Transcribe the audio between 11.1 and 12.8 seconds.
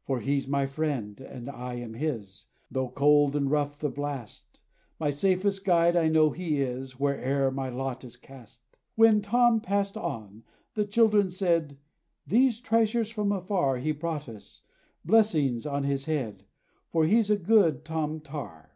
said, "These